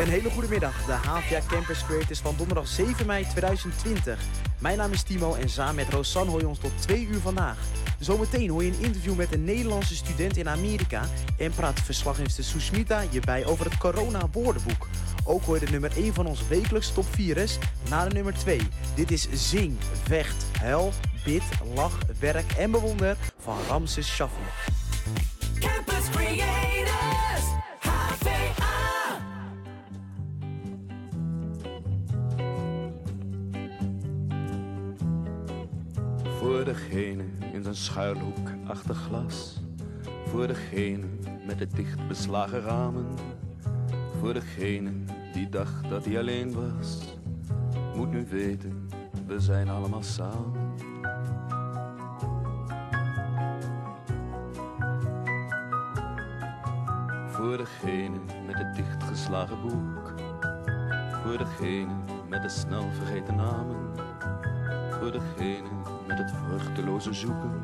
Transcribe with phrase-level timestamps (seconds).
[0.00, 4.18] Een hele goede middag, de HVA Campus Creators van donderdag 7 mei 2020.
[4.58, 7.58] Mijn naam is Timo en samen met Rosanne hoor je ons tot 2 uur vandaag.
[7.98, 11.04] Zometeen hoor je een interview met een Nederlandse student in Amerika
[11.38, 14.86] en praat verslaggever Susmita je bij over het corona-woordenboek.
[15.24, 18.34] Ook hoor je de nummer 1 van ons wekelijks top 4 is naar de nummer
[18.34, 18.60] 2.
[18.94, 20.92] Dit is Zing, Vecht, Hel,
[21.24, 21.42] Bid,
[21.74, 24.42] Lach, Werk en Bewonder van Ramses Shaffi.
[25.58, 26.67] Campus Creators,
[36.68, 39.60] degene in zijn schuilhoek achter glas.
[40.26, 41.06] Voor degene
[41.46, 43.06] met de dicht beslagen ramen.
[44.20, 44.90] Voor degene
[45.32, 47.16] die dacht dat hij alleen was.
[47.96, 48.88] Moet nu weten,
[49.26, 50.74] we zijn allemaal samen.
[57.28, 60.14] Voor degene met het dichtgeslagen boek.
[61.24, 61.92] Voor degene
[62.28, 63.76] met de snel vergeten namen.
[64.98, 65.68] Voor degene
[66.06, 67.62] met het vruchteloze zoeken.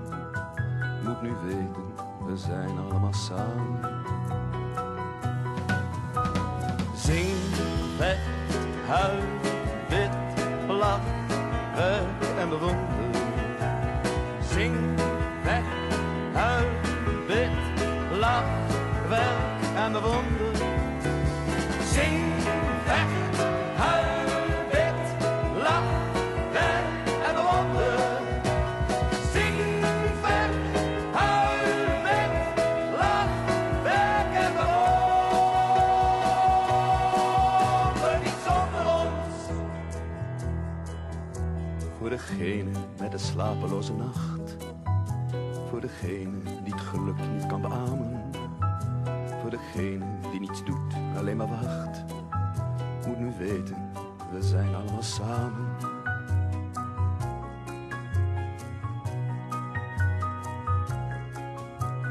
[1.04, 1.94] Moet nu weten,
[2.26, 3.80] we zijn allemaal samen.
[6.96, 7.36] Zing,
[7.96, 9.22] vecht, huil,
[9.88, 11.00] wit, lach,
[11.74, 13.04] werk en bewonder.
[14.52, 14.76] Zing,
[15.42, 15.96] vecht,
[16.32, 16.70] huil,
[17.26, 18.44] wit, lach,
[19.08, 20.43] werk en bewonder.
[42.14, 42.70] Degene
[43.00, 44.56] met de slapeloze nacht.
[45.68, 48.30] Voor degene die het geluk niet kan beamen.
[49.40, 52.04] Voor degene die niets doet, alleen maar wacht.
[53.06, 53.90] Moet nu weten,
[54.32, 55.66] we zijn allemaal samen.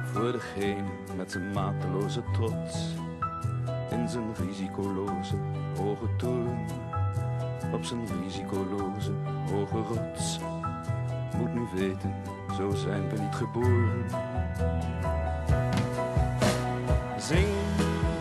[0.04, 2.96] Voor degene met zijn mateloze trots.
[3.90, 5.36] In zijn risicoloze
[5.76, 6.93] hoge toren.
[7.74, 9.12] Op zijn risicoloze
[9.52, 10.40] hoge rots.
[11.38, 12.16] Moet nu weten,
[12.58, 14.06] zo zijn we niet geboren.
[17.18, 17.48] Zing,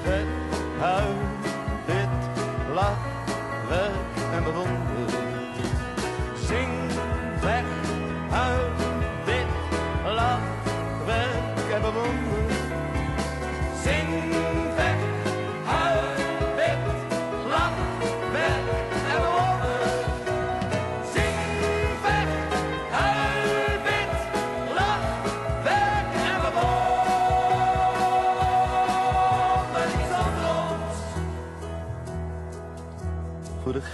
[0.03, 0.27] vet,
[0.79, 1.12] huil,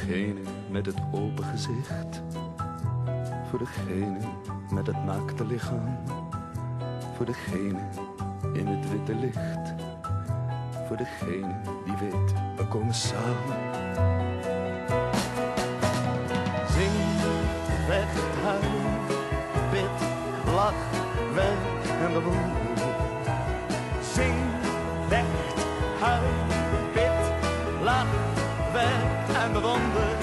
[0.08, 2.22] degene met het open gezicht.
[3.48, 4.18] Voor degene
[4.70, 5.98] met het naakte lichaam.
[7.16, 7.80] Voor degene
[8.52, 9.74] in het witte licht.
[10.86, 11.54] Voor degene
[11.84, 13.58] die weet, we komen samen.
[16.68, 17.20] Zing,
[17.86, 18.80] vecht, huil,
[19.70, 20.08] bid,
[20.54, 20.72] lach,
[21.34, 22.94] werk en bewonder.
[24.12, 24.36] Zing,
[25.08, 25.66] vecht,
[26.00, 26.22] huil,
[26.94, 28.06] bid, lach,
[28.72, 29.07] werk
[29.48, 30.17] buscando dónde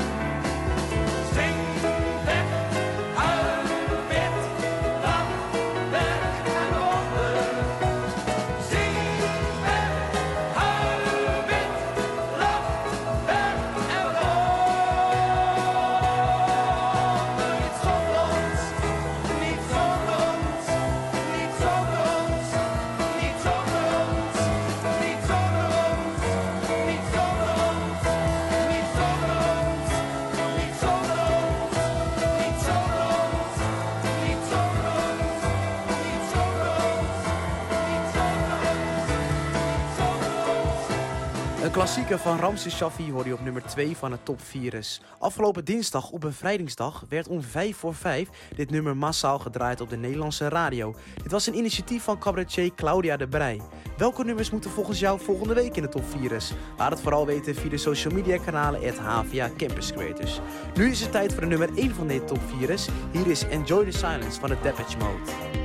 [41.95, 45.01] klassieker van Ramses Shaffi hoorde je op nummer 2 van het top 4 is.
[45.19, 49.97] Afgelopen dinsdag op bevrijdingsdag werd om 5 voor 5 dit nummer massaal gedraaid op de
[49.97, 50.95] Nederlandse radio.
[51.23, 53.61] Dit was een initiatief van cabaretier Claudia de Brij.
[53.97, 56.53] Welke nummers moeten volgens jou volgende week in de top 4 is?
[56.77, 60.39] Laat het vooral weten via de social media kanalen at HVA Campus Creators.
[60.73, 62.87] Nu is het tijd voor de nummer 1 van dit top 4 is.
[63.11, 65.64] Hier is Enjoy the Silence van de Depeche Mode.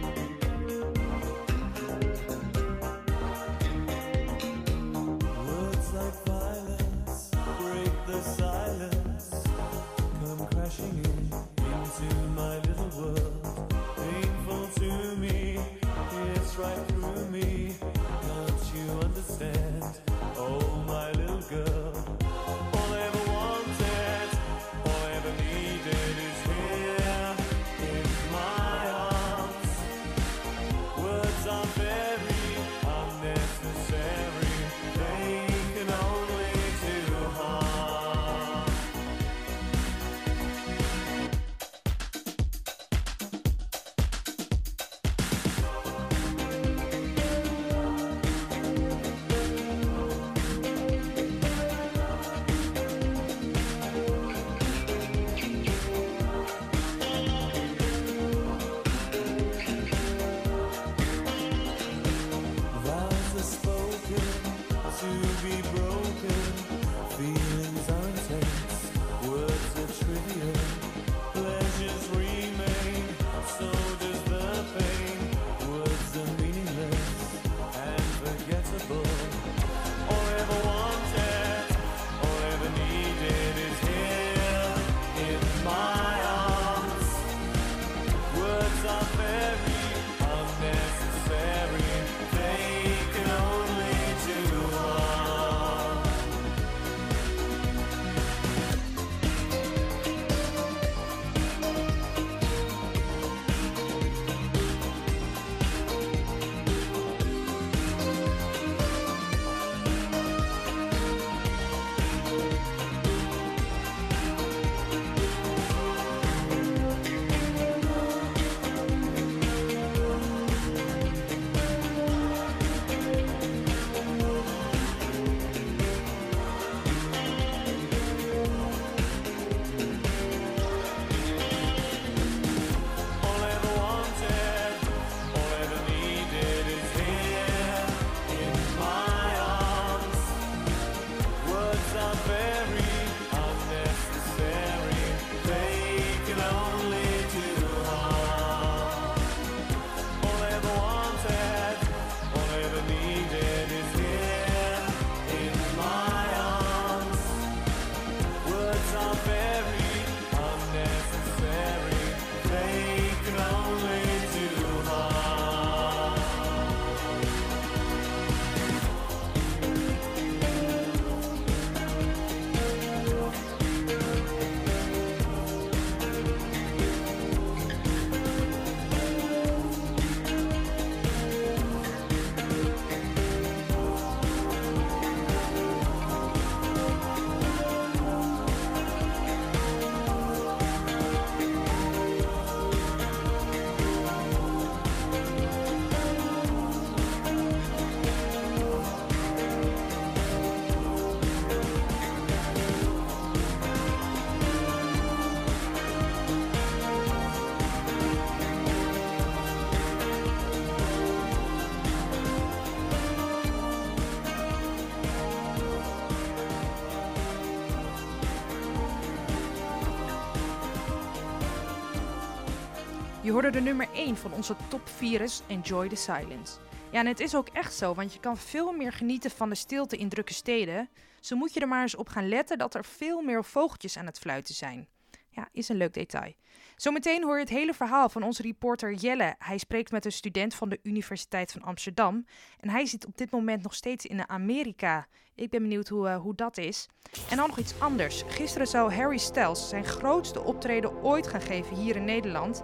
[223.40, 226.58] Hoorde de nummer 1 van onze top virus Enjoy the Silence.
[226.90, 229.54] Ja, en het is ook echt zo, want je kan veel meer genieten van de
[229.54, 230.88] stilte in drukke steden.
[231.20, 234.06] Zo moet je er maar eens op gaan letten dat er veel meer vogeltjes aan
[234.06, 234.88] het fluiten zijn.
[235.30, 236.32] Ja, is een leuk detail.
[236.76, 239.34] Zometeen hoor je het hele verhaal van onze reporter Jelle.
[239.38, 242.26] Hij spreekt met een student van de Universiteit van Amsterdam.
[242.58, 245.06] En hij zit op dit moment nog steeds in Amerika.
[245.34, 246.88] Ik ben benieuwd hoe, eh, hoe dat is.
[247.30, 248.22] En dan nog iets anders.
[248.26, 252.62] Gisteren zou Harry Styles zijn grootste optreden ooit gaan geven hier in Nederland.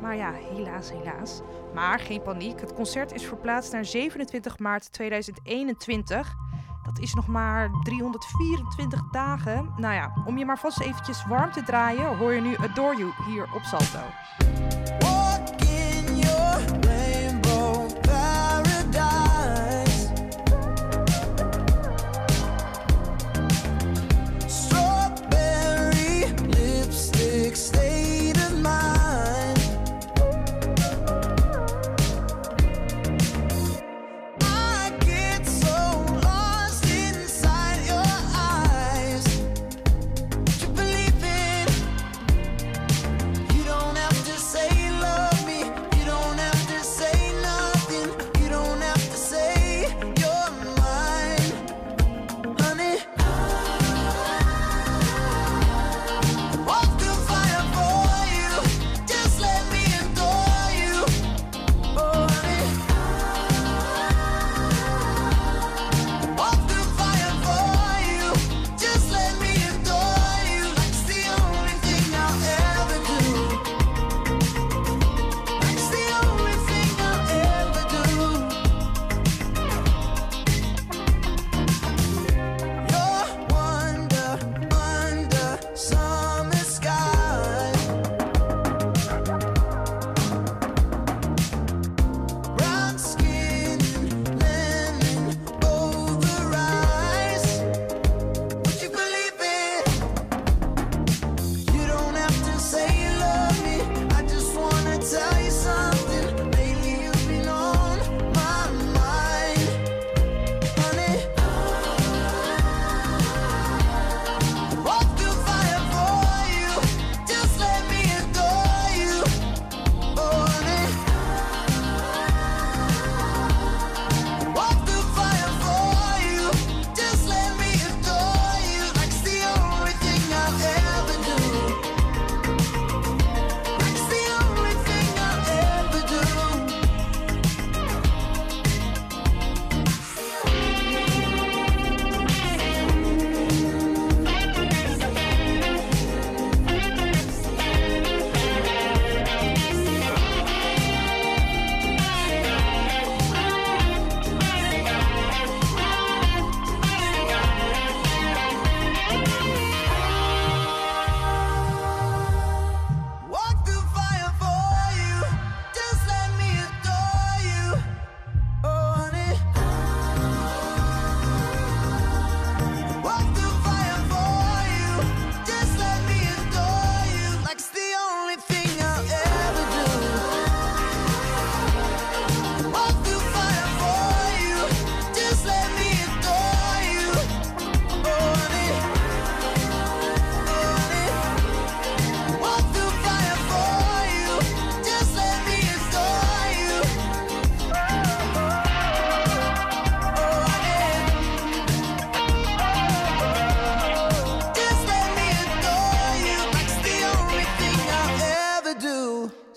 [0.00, 1.40] Maar ja, helaas, helaas.
[1.74, 2.60] Maar geen paniek.
[2.60, 6.34] Het concert is verplaatst naar 27 maart 2021.
[6.82, 9.74] Dat is nog maar 324 dagen.
[9.76, 13.12] Nou ja, om je maar vast eventjes warm te draaien, hoor je nu Adore You
[13.26, 14.00] hier op Salto.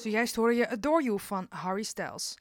[0.03, 2.37] Zojuist hoorde je Adore You van Harry Styles.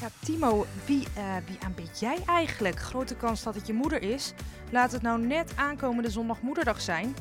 [0.00, 1.36] Ja, Timo, wie, eh,
[1.76, 2.78] wie jij eigenlijk?
[2.78, 4.32] Grote kans dat het je moeder is.
[4.70, 7.14] Laat het nou net aankomende zondag moederdag zijn.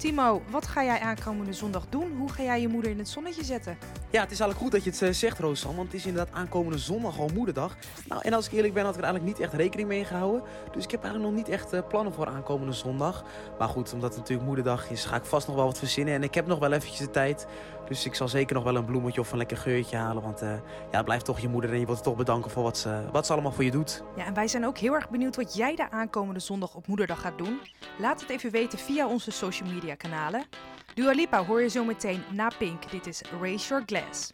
[0.00, 2.16] Timo, wat ga jij aankomende zondag doen?
[2.16, 3.78] Hoe ga jij je moeder in het zonnetje zetten?
[4.10, 6.34] Ja, het is eigenlijk goed dat je het eh, zegt, Roosam, want het is inderdaad
[6.34, 7.76] aankomende zondag al moederdag.
[8.08, 10.42] Nou, en als ik eerlijk ben, had ik er eigenlijk niet echt rekening mee gehouden.
[10.72, 13.24] Dus ik heb eigenlijk nog niet echt eh, plannen voor aankomende zondag.
[13.58, 16.14] Maar goed, omdat het natuurlijk moederdag is, ga ik vast nog wel wat verzinnen.
[16.14, 17.46] En ik heb nog wel eventjes de tijd.
[17.90, 20.22] Dus ik zal zeker nog wel een bloemetje of een lekker geurtje halen.
[20.22, 20.48] Want eh,
[20.90, 23.26] ja, het blijft toch je moeder en je wilt toch bedanken voor wat ze, wat
[23.26, 24.02] ze allemaal voor je doet.
[24.16, 27.20] Ja, en wij zijn ook heel erg benieuwd wat jij daar aankomende zondag op moederdag
[27.20, 27.60] gaat doen.
[27.98, 30.44] Laat het even weten via onze social media kanalen.
[30.94, 32.90] Dua Lipa hoor je zo meteen na Pink.
[32.90, 34.30] Dit is Raise Your Glass.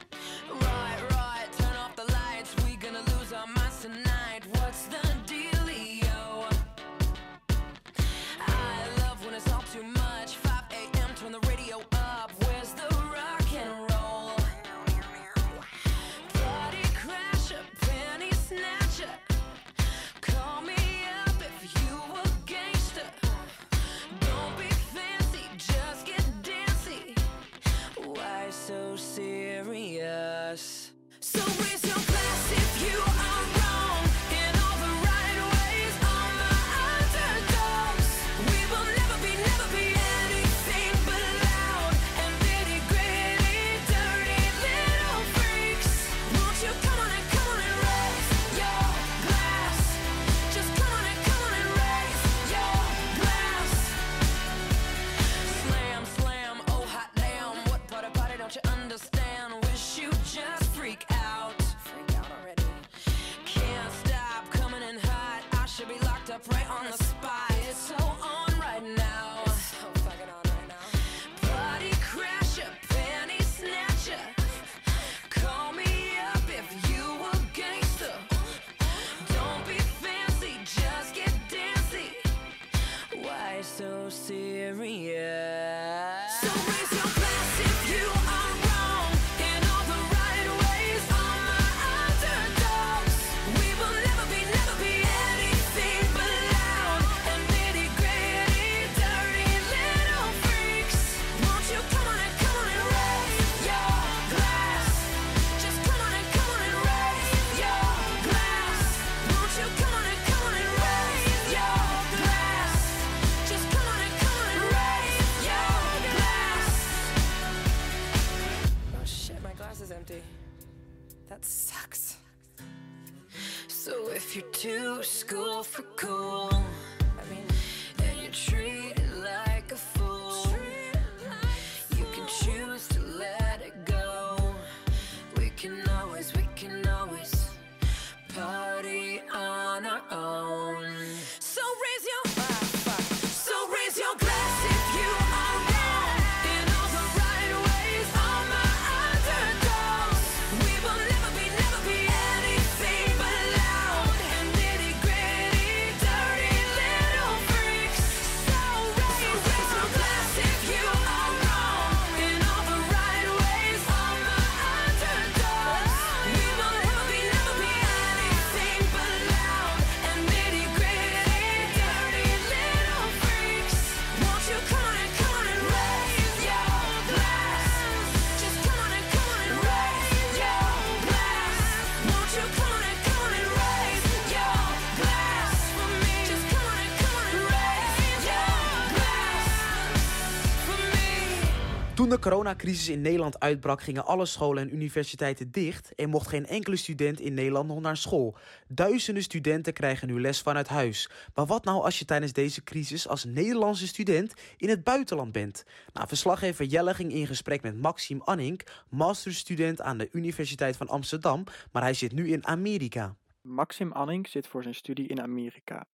[192.26, 197.20] Coronacrisis in Nederland uitbrak, gingen alle scholen en universiteiten dicht en mocht geen enkele student
[197.20, 198.36] in Nederland nog naar school.
[198.68, 201.10] Duizenden studenten krijgen nu les vanuit huis.
[201.34, 205.64] Maar wat nou als je tijdens deze crisis als Nederlandse student in het buitenland bent?
[205.92, 211.44] Nou, verslaggever Jelle ging in gesprek met Maxime Annink, masterstudent aan de Universiteit van Amsterdam,
[211.72, 213.16] maar hij zit nu in Amerika.
[213.40, 215.86] Maxim Anning zit voor zijn studie in Amerika.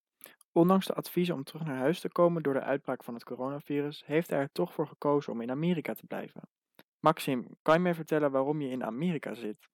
[0.52, 4.02] Ondanks de adviezen om terug naar huis te komen door de uitbraak van het coronavirus,
[4.06, 6.42] heeft hij er toch voor gekozen om in Amerika te blijven.
[7.00, 9.68] Maxim, kan je mij vertellen waarom je in Amerika zit?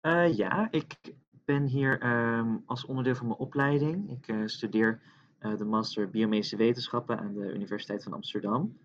[0.00, 0.96] Eh, ja, ik
[1.44, 4.10] ben hier ehm, als onderdeel van mijn opleiding.
[4.10, 5.00] Ik eh, studeer
[5.38, 8.78] eh, de master biomedische wetenschappen aan de Universiteit van Amsterdam.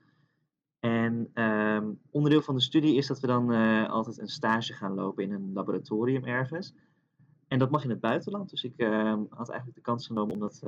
[0.79, 3.49] En ehm, onderdeel van de studie is dat we dan
[3.87, 6.73] altijd een stage gaan lopen in een laboratorium ergens.
[7.47, 8.49] En dat mag in het buitenland.
[8.49, 10.63] Dus ik ehm, had eigenlijk de kans genomen om dat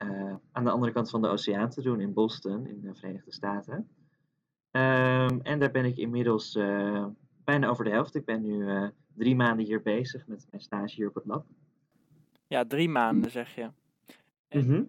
[0.00, 3.32] eh, aan de andere kant van de oceaan te doen in Boston, in de Verenigde
[3.32, 3.88] Staten.
[4.70, 7.06] Ehm, en daar ben ik inmiddels eh,
[7.44, 8.14] bijna over de helft.
[8.14, 11.46] Ik ben nu eh, drie maanden hier bezig met mijn stage hier op het lab.
[12.46, 13.70] Ja, drie maanden zeg je.
[14.48, 14.84] En- Mhm.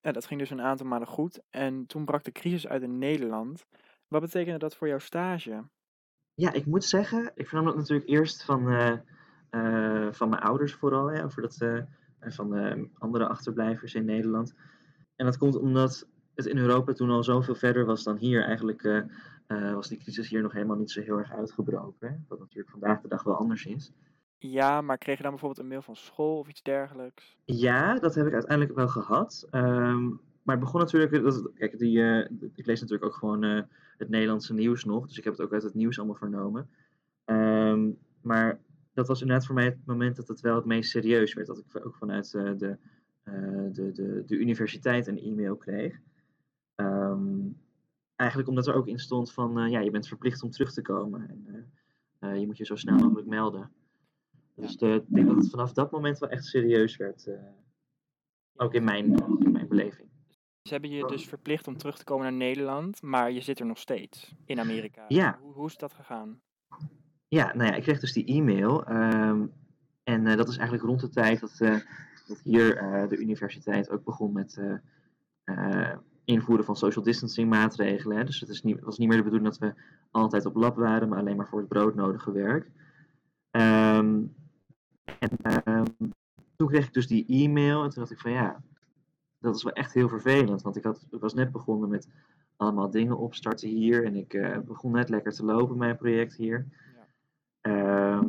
[0.00, 1.40] Ja, dat ging dus een aantal maanden goed.
[1.50, 3.66] En toen brak de crisis uit in Nederland.
[4.08, 5.64] Wat betekende dat voor jouw stage?
[6.34, 8.62] Ja, ik moet zeggen, ik vernam dat natuurlijk eerst van,
[10.14, 11.58] van mijn ouders vooral, hè, over dat,
[12.18, 14.54] en van eh, andere achterblijvers in Nederland.
[15.16, 16.06] En dat komt omdat
[16.38, 18.44] het in Europa toen al zoveel verder was dan hier.
[18.44, 18.98] Eigenlijk eh,
[19.46, 22.08] eh, was die crisis hier nog helemaal niet zo heel erg uitgebroken.
[22.08, 23.92] Hè, wat natuurlijk vandaag de dag wel anders is.
[24.38, 27.36] Ja, maar kreeg je dan bijvoorbeeld een mail van school of iets dergelijks?
[27.44, 29.46] Ja, dat heb ik uiteindelijk wel gehad.
[29.50, 30.06] Ehm,
[30.42, 31.22] maar het begon natuurlijk.
[31.22, 33.42] Dat, kijk, die, eh, ik lees natuurlijk ook gewoon
[33.96, 35.06] het Nederlandse nieuws nog.
[35.06, 36.70] Dus ik heb het ook uit het nieuws allemaal vernomen.
[37.24, 38.60] Ehm, maar
[38.98, 41.46] dat was inderdaad voor mij het moment dat het wel het meest serieus werd.
[41.46, 42.78] Dat ik ook vanuit eh, de,
[43.22, 43.32] eh,
[43.72, 46.00] de, de, de universiteit een e-mail kreeg.
[46.74, 47.38] Ehm,
[48.16, 50.82] eigenlijk omdat er ook in stond van eh, ja, je bent verplicht om terug te
[50.82, 51.44] komen.
[52.18, 53.72] En je moet je zo snel mogelijk melden.
[54.54, 57.30] Dus de, ik denk dat het vanaf dat moment wel echt serieus werd.
[58.56, 59.04] ook in mijn,
[59.38, 60.08] in mijn beleving.
[60.62, 63.66] Ze hebben je dus verplicht om terug te komen naar Nederland, maar je zit er
[63.66, 65.04] nog steeds in Amerika.
[65.08, 65.38] Ja.
[65.40, 66.40] Hoe, hoe is dat gegaan?
[67.28, 68.84] Ja, nou ja, ik kreeg dus die e-mail.
[68.84, 69.46] ehm,
[70.08, 71.76] en eh, dat is eigenlijk rond de tijd dat, eh,
[72.26, 74.60] dat hier eh, de universiteit ook begon met
[76.24, 78.26] invoeren van social distancing maatregelen.
[78.26, 79.74] Dus het is niet, was niet meer de bedoeling dat we
[80.10, 82.70] altijd op lab waren, maar alleen maar voor het broodnodige werk.
[83.50, 84.22] Ehm,
[85.18, 85.84] en ehm,
[86.56, 88.62] toen kreeg ik dus die e-mail en toen dacht ik van ja,
[89.38, 90.62] dat is wel echt heel vervelend.
[90.62, 92.08] Want ik, had, ik was net begonnen met
[92.56, 96.66] allemaal dingen opstarten hier en ik begon net lekker te lopen, mijn project hier.
[97.60, 98.28] Ehm,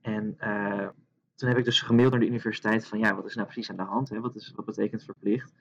[0.00, 0.88] en eh,
[1.34, 3.76] toen heb ik dus gemaild naar de universiteit van ja, wat is nou precies aan
[3.76, 4.08] de hand?
[4.08, 4.20] Hè?
[4.20, 5.52] Wat, is, wat betekent verplicht?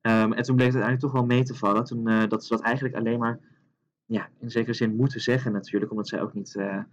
[0.00, 1.84] Ehm, en toen bleek het uiteindelijk toch wel mee te vallen.
[1.84, 3.40] Toen, eh, dat ze dat eigenlijk alleen maar
[4.04, 5.90] ja, in zekere zin moeten zeggen natuurlijk.
[5.90, 6.84] Omdat zij ook niet eh,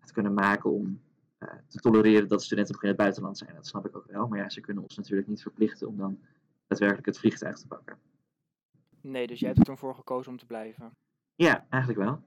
[0.00, 1.00] het kunnen maken om
[1.68, 3.54] te tolereren dat studenten nog in het buitenland zijn.
[3.54, 4.28] Dat snap ik ook wel.
[4.28, 6.18] Maar ja, ze kunnen ons natuurlijk niet verplichten om dan
[6.66, 7.98] daadwerkelijk het vliegtuig te pakken.
[9.00, 10.96] Nee, dus jij hebt er toen voor gekozen om te blijven.
[11.34, 12.22] Ja, eigenlijk wel.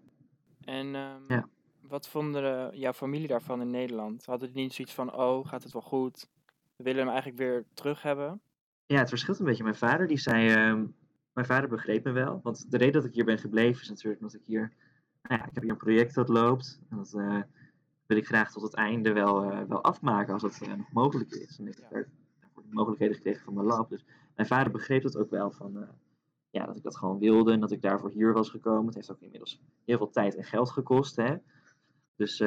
[0.68, 1.48] En ehm, Ja.
[1.82, 4.26] wat vonden de- jouw familie daarvan in Nederland?
[4.26, 6.30] Hadden die niet zoiets van, oh, gaat het wel goed?
[6.76, 8.42] We willen hem eigenlijk weer terug hebben?
[8.86, 9.64] Ja, het verschilt een beetje.
[9.64, 10.86] Mijn vader die zei, ehm,
[11.34, 12.40] mijn vader begreep me wel.
[12.44, 14.74] Want de reden dat ik hier ben gebleven is natuurlijk omdat ik hier,
[15.22, 16.80] nou ja, ik heb hier een project dat loopt.
[16.90, 17.42] En dat eh,
[18.06, 21.30] wil ik graag tot het einde wel, eh, wel afmaken als dat eh, nog mogelijk
[21.32, 21.60] is.
[21.60, 22.08] En ik heb daar
[22.40, 23.90] daarvoor de mogelijkheden gekregen van mijn lab.
[23.90, 25.90] Dus mijn vader begreep dat ook wel van, eh,
[26.50, 28.86] ja, dat ik dat gewoon wilde en dat ik daarvoor hier was gekomen.
[28.86, 31.36] Het heeft ook inmiddels heel veel tijd en geld gekost, hè.
[32.16, 32.40] Dus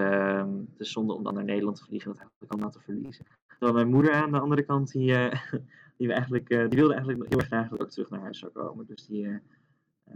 [0.76, 3.26] is zonde om dan naar Nederland te vliegen en dat eigenlijk allemaal te verliezen.
[3.60, 5.42] Terwijl mijn moeder aan de andere kant, die, eh,
[5.98, 8.38] die, we eigenlijk, eh, die wilde eigenlijk heel erg graag dat ik terug naar huis
[8.38, 8.86] zou komen.
[8.86, 10.14] Dus die, eh,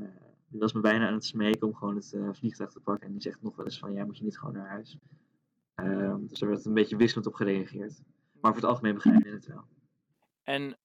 [0.48, 3.06] die was me bijna aan het smeken om gewoon het vliegtuig te pakken.
[3.06, 4.98] En die zegt nog wel eens van, ja, moet je niet gewoon naar huis?
[5.74, 8.02] Ehm, dus er werd een beetje wisselend op gereageerd.
[8.40, 9.64] Maar voor het algemeen begrijp je het wel.
[10.42, 10.76] En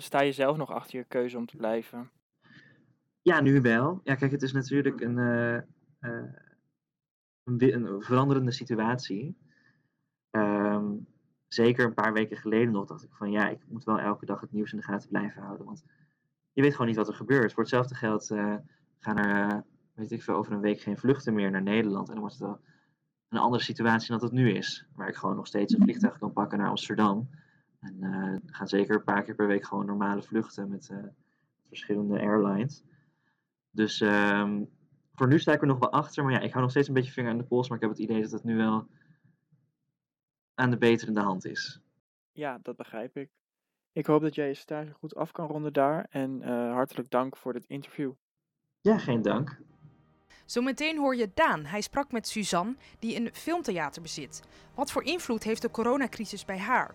[0.00, 2.10] sta je zelf nog achter je keuze om te blijven?
[3.28, 4.00] Ja, nu wel.
[4.04, 5.56] Ja, kijk, het is natuurlijk een, eh,
[5.98, 6.32] eh,
[7.44, 9.36] een, een veranderende situatie.
[10.30, 10.94] Ehm,
[11.48, 14.40] zeker een paar weken geleden nog dacht ik van ja, ik moet wel elke dag
[14.40, 15.66] het nieuws in de gaten blijven houden.
[15.66, 15.84] Want
[16.52, 17.52] je weet gewoon niet wat er gebeurt.
[17.52, 18.56] Voor hetzelfde geld eh,
[18.98, 19.64] gaan er,
[19.94, 22.06] weet ik veel, over een week geen vluchten meer naar Nederland.
[22.08, 22.60] En dan wordt het wel
[23.28, 24.86] een andere situatie dan dat het nu is.
[24.94, 27.28] Waar ik gewoon nog steeds een vliegtuig kan pakken naar Amsterdam.
[27.80, 30.92] En gaan zeker een paar keer per week gewoon normale vluchten met
[31.68, 32.84] verschillende airlines.
[33.78, 34.64] Dus ehm,
[35.14, 36.24] voor nu sta ik er nog wel achter.
[36.24, 37.68] Maar ja, ik hou nog steeds een beetje vinger aan de pols.
[37.68, 38.86] Maar ik heb het idee dat het nu wel
[40.54, 41.80] aan de beterende hand is.
[42.32, 43.30] Ja, dat begrijp ik.
[43.92, 46.06] Ik hoop dat jij je stage goed af kan ronden daar.
[46.10, 48.12] En eh, hartelijk dank voor dit interview.
[48.80, 49.60] Ja, geen dank.
[50.44, 51.64] Zometeen hoor je Daan.
[51.64, 54.42] Hij sprak met Suzanne, die een filmtheater bezit.
[54.74, 56.94] Wat voor invloed heeft de coronacrisis bij haar?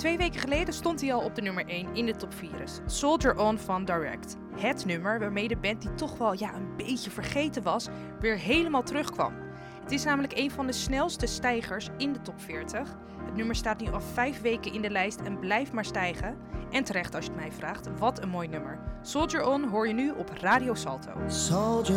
[0.00, 2.50] Twee weken geleden stond hij al op de nummer 1 in de top 4.
[2.86, 4.36] Soldier On van Direct.
[4.56, 7.88] Het nummer waarmee de band die toch wel ja, een beetje vergeten was,
[8.20, 9.34] weer helemaal terugkwam.
[9.82, 12.96] Het is namelijk een van de snelste stijgers in de top 40.
[13.24, 16.36] Het nummer staat nu al vijf weken in de lijst en blijft maar stijgen.
[16.70, 18.78] En terecht als je het mij vraagt, wat een mooi nummer.
[19.02, 21.10] Soldier On hoor je nu op Radio Salto.
[21.26, 21.96] Soldier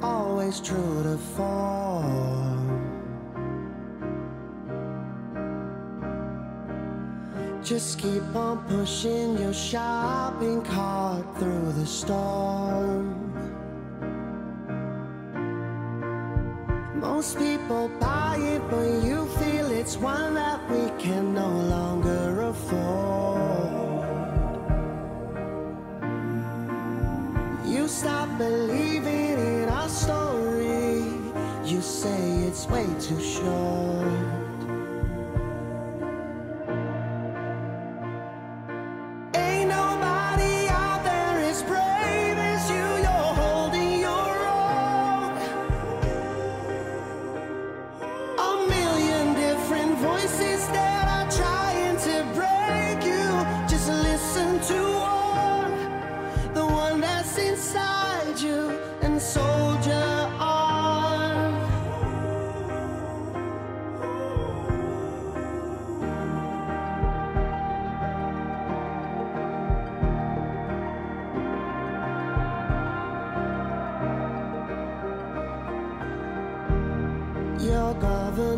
[0.00, 2.65] always true to.
[7.66, 13.10] Just keep on pushing your shopping cart through the storm.
[16.94, 24.06] Most people buy it but you feel it's one that we can no longer afford.
[27.66, 31.02] You stop believing in our story,
[31.64, 34.05] you say it's way too short.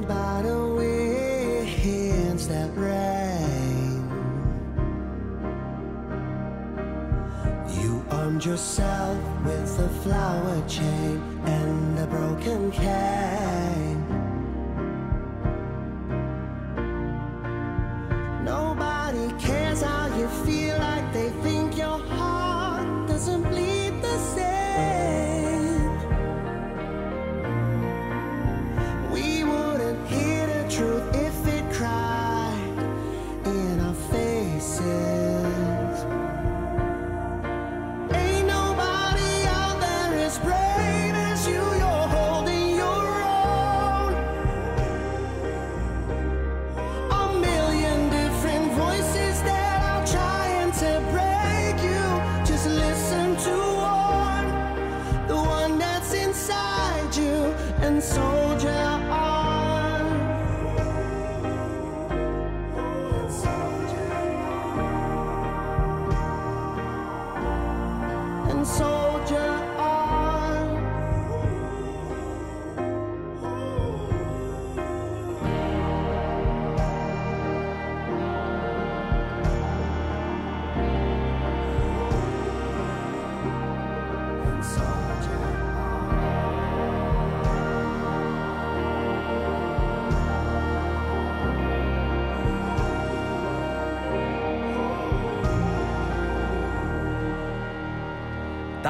[0.03, 4.05] By the winds that rain.
[7.81, 13.48] You armed yourself with a flower chain and a broken cane.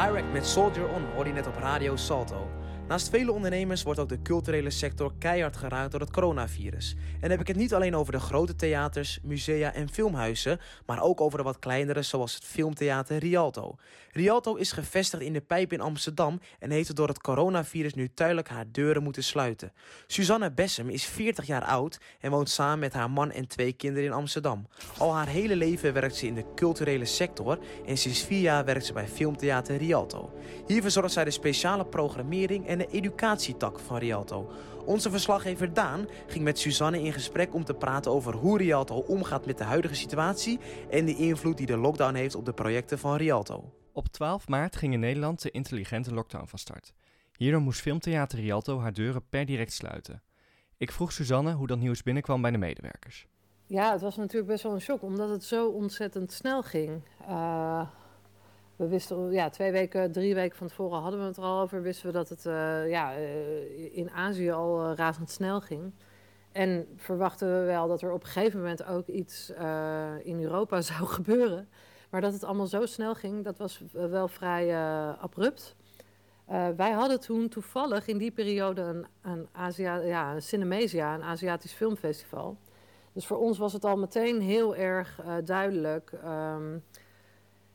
[0.07, 2.51] Direct met Soldier On hoorde je net op Radio Salto.
[2.89, 6.97] Naast vele ondernemers wordt ook de culturele sector keihard geraakt door het coronavirus.
[7.21, 11.21] En heb ik het niet alleen over de grote theaters, musea en filmhuizen, maar ook
[11.21, 13.77] over de wat kleinere zoals het filmtheater Rialto.
[14.13, 18.49] Rialto is gevestigd in de Pijp in Amsterdam en heeft door het coronavirus nu tijdelijk
[18.49, 19.73] haar deuren moeten sluiten.
[20.07, 24.09] Suzanne Bessem is 40 jaar oud en woont samen met haar man en twee kinderen
[24.09, 24.67] in Amsterdam.
[24.99, 28.87] Al haar hele leven werkt ze in de culturele sector en sinds vier jaar werkt
[28.87, 30.33] ze bij filmtheater Rialto.
[30.67, 34.51] Hier verzorgt zij de speciale programmering en de educatietak van Rialto.
[34.85, 39.47] Onze verslaggever Daan ging met Suzanne in gesprek om te praten over hoe Rialto omgaat
[39.47, 40.59] met de huidige situatie
[40.91, 43.73] en de invloed die de lockdown heeft op de projecten van Rialto.
[43.93, 46.93] Op 12 maart ging in Nederland de intelligente lockdown van start.
[47.37, 50.23] Hierdoor moest Filmtheater Rialto haar deuren per direct sluiten.
[50.77, 53.27] Ik vroeg Suzanne hoe dat nieuws binnenkwam bij de medewerkers.
[53.67, 57.03] Ja, het was natuurlijk best wel een shock, omdat het zo ontzettend snel ging.
[57.29, 57.89] Eh,
[58.79, 61.83] we wisten, ja, twee weken, drie weken van tevoren hadden we het er al over.
[61.83, 65.93] Wisten we dat het eh, ja, eh, in Azië al eh, razendsnel ging.
[66.53, 69.53] En verwachten we wel dat er op een gegeven moment ook iets
[70.23, 71.69] in Europa zou gebeuren.
[72.11, 74.77] Maar dat het allemaal zo snel ging, dat was wel vrij
[75.21, 75.77] abrupt.
[76.77, 81.73] Wij hadden toen toevallig in die periode een, een, Asia, ja, een Cinemesia, een Aziatisch
[81.73, 82.59] filmfestival.
[83.13, 86.79] Dus voor ons was het al meteen heel erg duidelijk ehm,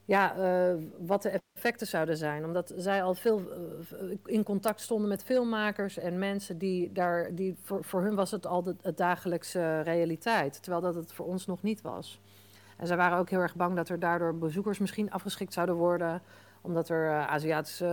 [0.06, 2.46] ja, eh, wat de effecten zouden zijn.
[2.46, 7.56] Omdat zij al veel eh, in contact stonden met filmmakers en mensen die daar, die
[7.62, 10.62] voor, voor hun was het al de, het dagelijkse realiteit.
[10.62, 12.22] Terwijl dat het voor ons nog niet was.
[12.78, 16.22] En zij waren ook heel erg bang dat er daardoor bezoekers misschien afgeschikt zouden worden.
[16.62, 17.88] Omdat er eh, Aziatische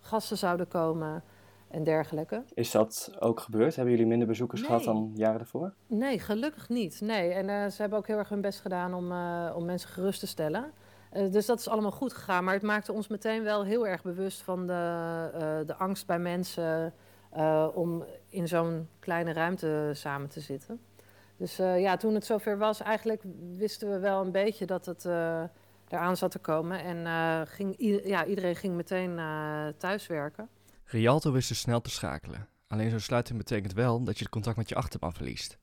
[0.00, 1.22] gasten zouden komen
[1.70, 2.42] en dergelijke.
[2.54, 3.74] Is dat ook gebeurd?
[3.74, 5.72] Hebben jullie minder bezoekers gehad dan jaren daarvoor?
[5.86, 7.00] Nee, gelukkig niet.
[7.00, 9.88] Nee, en eh, ze hebben ook heel erg hun best gedaan om, eh, om mensen
[9.88, 10.72] gerust te stellen.
[11.10, 12.44] Eh, dus dat is allemaal goed gegaan.
[12.44, 16.92] Maar het maakte ons meteen wel heel erg bewust van de, de angst bij mensen
[17.74, 20.80] om in zo'n kleine ruimte samen te zitten.
[21.36, 23.22] Dus ja, toen het zover was, eigenlijk
[23.56, 25.04] wisten we wel een beetje dat het
[25.88, 26.80] eraan zat te komen.
[26.84, 29.20] En ging, ja, iedereen ging meteen
[29.76, 30.48] thuiswerken.
[30.90, 32.48] Rialto wist dus snel te schakelen.
[32.66, 35.58] Alleen zo'n sluiting betekent wel dat je het contact met je achterban verliest.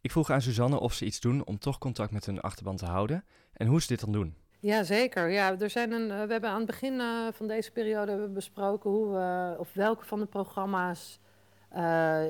[0.00, 2.84] Ik vroeg aan Suzanne of ze iets doen om toch contact met hun achterban te
[2.84, 4.34] houden en hoe ze dit dan doen.
[4.60, 5.30] Ja, zeker.
[5.30, 8.90] Ja, er zijn een, eh, we hebben aan het begin eh, van deze periode besproken
[8.90, 11.20] hoe we, of welke van de programma's
[11.68, 12.22] eh,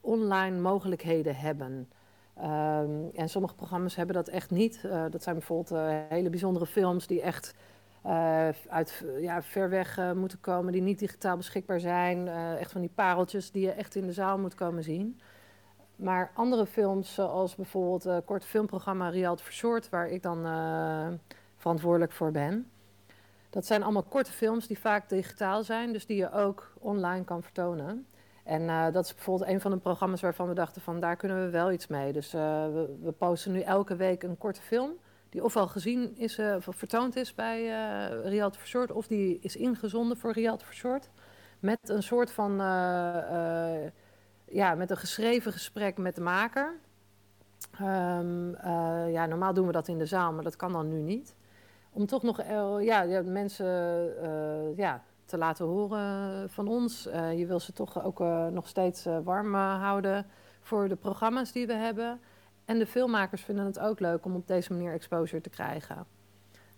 [0.00, 1.90] online mogelijkheden hebben.
[2.36, 4.82] Ehm, en sommige programma's hebben dat echt niet.
[5.10, 7.54] Dat zijn bijvoorbeeld hele bijzondere films die echt
[8.02, 12.28] eh, uit ja, ver weg eh, moeten komen, die niet digitaal beschikbaar zijn.
[12.28, 15.20] Eh, echt van die pareltjes die je echt in de zaal moet komen zien.
[15.96, 20.42] Maar andere films, zoals bijvoorbeeld het korte filmprogramma Rialto Versort, waar ik dan
[21.56, 22.70] verantwoordelijk voor ben.
[23.50, 27.42] Dat zijn allemaal korte films die vaak digitaal zijn, dus die je ook online kan
[27.42, 28.06] vertonen.
[28.44, 31.50] En dat is bijvoorbeeld een van de programma's waarvan we dachten van daar kunnen we
[31.50, 32.12] wel iets mee.
[32.12, 34.90] Dus we posten nu elke week een korte film
[35.30, 39.56] die ofwel gezien is, eh, of vertoond is bij eh Rialto Versort, of die is
[39.56, 41.10] ingezonden voor Rialto Versort.
[41.60, 43.90] met een soort van, eh,
[44.44, 46.78] ja, met een geschreven gesprek met de maker.
[47.78, 51.00] Ehm, eh, ja, normaal doen we dat in de zaal, maar dat kan dan nu
[51.02, 51.34] niet.
[51.92, 53.66] Om toch nog eh, ja, ja, mensen
[54.76, 57.08] ja, te laten horen van ons.
[57.36, 58.18] Je wil ze toch ook
[58.50, 60.26] nog steeds warm houden
[60.60, 62.20] voor de programma's die we hebben.
[62.70, 66.06] En de filmmakers vinden het ook leuk om op deze manier exposure te krijgen.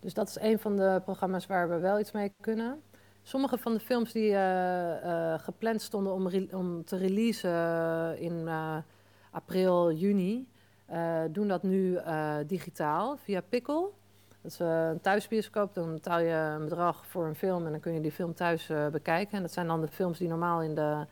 [0.01, 2.83] Dus dat is een van de programma's waar we wel iets mee kunnen.
[3.23, 8.77] Sommige van de films die eh, eh, gepland stonden om, om te releasen in eh,
[9.31, 10.49] april, juni,
[11.31, 11.99] doen dat nu
[12.47, 13.89] digitaal via Pickle.
[14.43, 15.75] Dat is een thuisbioscoop.
[15.75, 18.71] Dan betaal je een bedrag voor een film en dan kun je die film thuis
[18.93, 19.37] bekijken.
[19.37, 21.07] En dat zijn dan de films die normaal in de,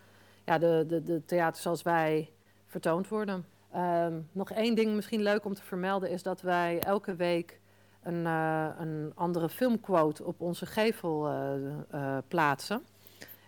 [0.44, 2.30] ja, de, de, de theaters zoals wij
[2.66, 3.44] vertoond worden.
[3.72, 7.60] Ehm, nog één ding misschien leuk om te vermelden is dat wij elke week
[8.02, 11.54] een, eh, een andere filmquote op onze gevel eh,
[11.90, 12.82] eh, plaatsen.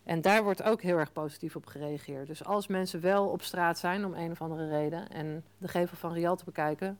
[0.04, 2.26] En daar wordt ook heel erg positief op gereageerd.
[2.26, 5.96] Dus als mensen wel op straat zijn om een of andere reden en de gevel
[5.96, 6.98] van Rialto bekijken,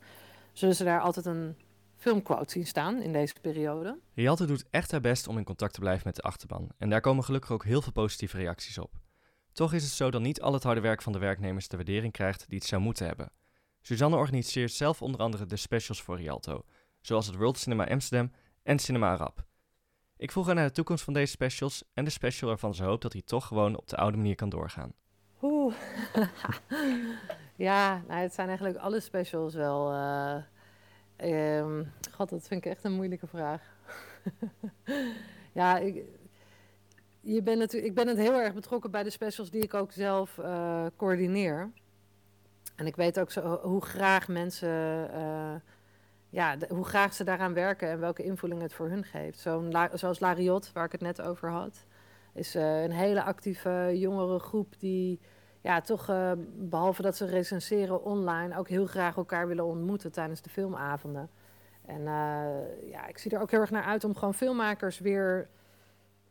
[0.53, 1.57] zullen ze daar altijd een
[1.97, 3.99] filmquote zien staan in deze periode.
[4.15, 6.69] Rialto doet echt haar best om in contact te blijven met de achterban.
[6.79, 9.02] En daar komen gelukkig ook heel veel positieve reacties op.
[9.53, 12.13] Toch is het zo dat niet al het harde werk van de werknemers de waardering
[12.13, 13.31] krijgt die het zou moeten hebben.
[13.81, 16.65] Suzanne organiseert zelf onder andere de specials voor Rialto,
[17.01, 19.45] zoals het World Cinema Amsterdam en Cinema Arab.
[20.17, 23.03] Ik vroeg haar naar de toekomst van deze specials en de special waarvan ze hoopt
[23.03, 24.93] dat hij toch gewoon op de oude manier kan doorgaan.
[25.43, 25.75] Oeh.
[27.57, 29.93] ja, nou, het zijn eigenlijk alle specials wel.
[31.17, 33.63] ehm, God, dat vind ik echt een moeilijke vraag.
[35.53, 36.05] ja, ik,
[37.23, 40.39] je natuurlijk, ik ben het heel erg betrokken bij de specials die ik ook zelf
[40.39, 41.71] eh, coördineer.
[42.77, 45.55] En ik weet ook zo, hoe graag mensen, eh,
[46.29, 49.39] ja, hoe graag ze daaraan werken en welke invulling het voor hun geeft.
[49.95, 51.85] Zoals Lariot, waar ik het net over had,
[52.35, 55.21] is eh, een hele actieve jongere groep die
[55.61, 60.43] ja, toch, eh, behalve dat ze recenseren online, ook heel graag elkaar willen ontmoeten tijdens
[60.43, 61.31] de filmavonden.
[61.87, 62.03] En
[62.85, 65.49] ja, ik zie er ook heel erg naar uit om gewoon filmmakers weer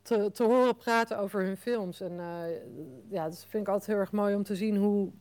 [0.02, 2.02] te, te horen praten over hun films.
[2.02, 2.56] En eh,
[3.10, 5.12] ja, dat vind ik altijd heel erg mooi om te zien hoe,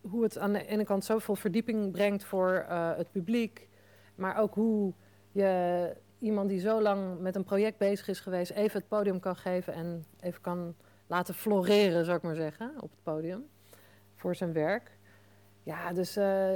[0.00, 3.68] hoe het aan de ene kant zoveel verdieping brengt voor eh, het publiek.
[4.14, 4.92] Maar ook hoe
[5.32, 9.36] je iemand die zo lang met een project bezig is geweest, even het podium kan
[9.36, 10.74] geven en even kan
[11.06, 13.46] laten floreren, zou ik maar zeggen, op het podium.
[14.14, 14.90] Voor zijn werk.
[15.62, 16.50] Ja, dus eh,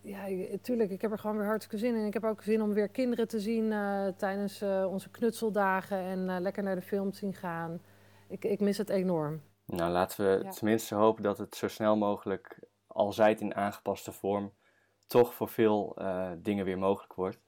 [0.00, 0.26] ja,
[0.62, 2.06] tuurlijk, ik heb er gewoon weer hartstikke zin in.
[2.06, 6.28] Ik heb ook zin om weer kinderen te zien eh, tijdens eh, onze knutseldagen en
[6.30, 7.80] eh, lekker naar de film te zien gaan.
[8.28, 9.40] Ik, ik mis het enorm.
[9.64, 10.50] Nou, laten we Ja.
[10.50, 14.52] tenminste hopen dat het zo snel mogelijk, al zij het in aangepaste vorm,
[15.06, 17.38] toch voor veel eh, dingen weer mogelijk wordt.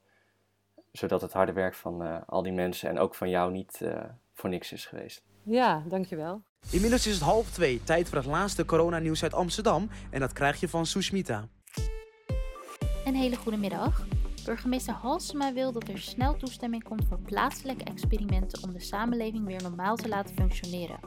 [0.92, 4.04] Zodat het harde werk van eh, al die mensen en ook van jou niet eh,
[4.34, 5.22] voor niks is geweest.
[5.42, 6.42] Ja, dankjewel.
[6.70, 9.88] Inmiddels is het half twee, tijd voor het laatste coronanieuws uit Amsterdam.
[10.10, 11.48] En dat krijg je van Sushmita.
[13.10, 14.06] Een hele goede middag.
[14.44, 19.62] Burgemeester Halsema wil dat er snel toestemming komt voor plaatselijke experimenten om de samenleving weer
[19.62, 21.00] normaal te laten functioneren.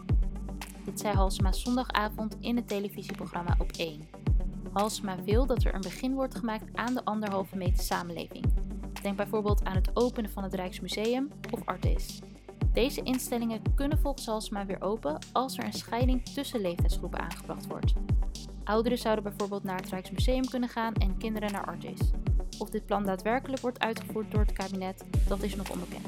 [0.86, 4.08] Dit zei Halsema zondagavond in het televisieprogramma Op 1.
[4.74, 8.46] Halsema wil dat er een begin wordt gemaakt aan de anderhalve meter samenleving.
[9.02, 12.20] Denk bijvoorbeeld aan het openen van het Rijksmuseum of Artis.
[12.74, 17.94] Deze instellingen kunnen volgens Halsema weer open als er een scheiding tussen leeftijdsgroepen aangebracht wordt.
[18.64, 22.00] Ouderen zouden bijvoorbeeld naar het Rijksmuseum kunnen gaan en kinderen naar Artis.
[22.60, 26.08] Of dit plan daadwerkelijk wordt uitgevoerd door het kabinet, dat is nog onbekend.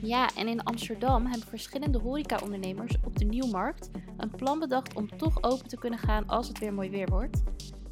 [0.00, 5.42] Ja, en in Amsterdam hebben verschillende horecaondernemers op de Nieuwmarkt een plan bedacht om toch
[5.42, 7.42] open te kunnen gaan als het weer mooi weer wordt.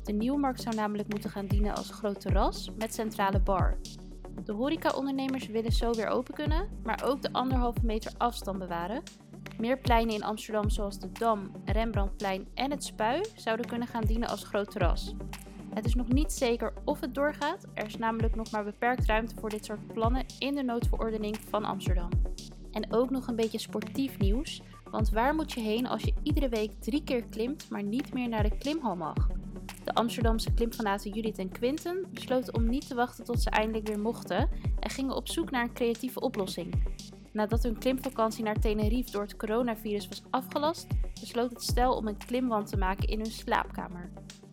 [0.02, 3.76] De Nieuwmarkt zou namelijk moeten gaan dienen als groot terras met centrale bar.
[4.44, 9.02] De horecaondernemers willen zo weer open kunnen, maar ook de anderhalve meter afstand bewaren.
[9.58, 14.28] Meer pleinen in Amsterdam zoals de Dam, Rembrandtplein en het Spui zouden kunnen gaan dienen
[14.28, 15.14] als groot terras.
[15.74, 17.66] Het is nog niet zeker of het doorgaat.
[17.74, 21.64] Er is namelijk nog maar beperkt ruimte voor dit soort plannen in de noodverordening van
[21.64, 22.08] Amsterdam.
[22.72, 24.62] En ook nog een beetje sportief nieuws.
[24.90, 28.28] Want waar moet je heen als je iedere week drie keer klimt, maar niet meer
[28.28, 29.28] naar de klimhal mag?
[29.84, 34.00] De Amsterdamse klimfanaten Judith en Quinten besloten om niet te wachten tot ze eindelijk weer
[34.00, 34.48] mochten
[34.80, 36.74] en gingen op zoek naar een creatieve oplossing.
[37.36, 40.86] Nadat hun klimvakantie naar Tenerife door het coronavirus was afgelast,
[41.20, 44.10] besloot het stel om een klimwand te maken in hun slaapkamer.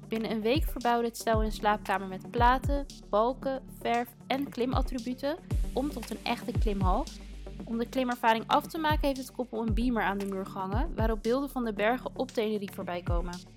[0.08, 5.38] Binnen een week verbouwde het stel hun slaapkamer met platen, balken, verf en klimattributen
[5.74, 7.06] om tot een echte klimhal.
[7.66, 10.96] Om de klimervaring af te maken heeft het koppel een beamer aan de muur gehangen
[10.96, 13.53] waarop beelden van de bergen op Tenerife voorbij komen.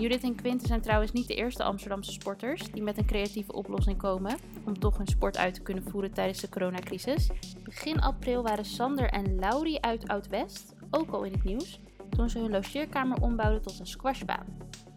[0.00, 3.98] Judith en Quinten zijn trouwens niet de eerste Amsterdamse sporters die met een creatieve oplossing
[3.98, 7.28] komen om toch hun sport uit te kunnen voeren tijdens de coronacrisis.
[7.62, 11.80] Begin april waren Sander en Laurie uit Oud-West ook al in het nieuws
[12.10, 14.46] toen ze hun logeerkamer ombouwden tot een squashbaan.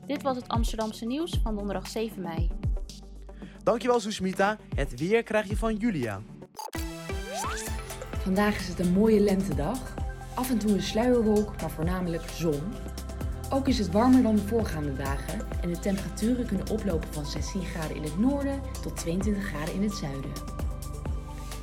[0.05, 2.49] Dit was het Amsterdamse nieuws van donderdag 7 mei.
[3.63, 4.57] Dankjewel Susmita.
[4.75, 6.21] Het weer krijg je van Julia.
[8.11, 9.93] Vandaag is het een mooie lentedag.
[10.33, 12.61] Af en toe een sluierwolk, maar voornamelijk zon.
[13.53, 17.61] Ook is het warmer dan de voorgaande dagen en de temperaturen kunnen oplopen van 16
[17.61, 20.31] graden in het noorden tot 22 graden in het zuiden.